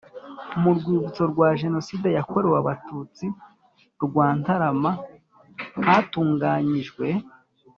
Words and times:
Mu 0.61 0.71
rwibutso 0.77 1.23
rwa 1.31 1.49
Jenoside 1.61 2.07
yakorewe 2.17 2.55
Abatutsi 2.61 3.25
rwa 4.05 4.27
Ntarama 4.39 4.91
hatunganyijwe 5.85 7.07